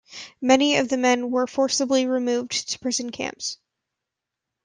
Many 0.41 0.77
of 0.77 0.89
the 0.89 0.97
men 0.97 1.29
were 1.29 1.45
forcibly 1.45 2.07
removed 2.07 2.69
to 2.69 2.79
prison 2.79 3.11
camps. 3.11 3.59